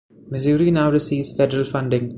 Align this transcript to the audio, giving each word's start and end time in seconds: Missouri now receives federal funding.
Missouri 0.31 0.71
now 0.71 0.89
receives 0.89 1.35
federal 1.37 1.63
funding. 1.63 2.09